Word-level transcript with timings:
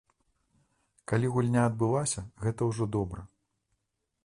Калі 1.11 1.27
гульня 1.35 1.61
адбылася, 1.69 2.25
гэта 2.47 2.61
ўжо 2.73 2.83
добра. 2.99 3.21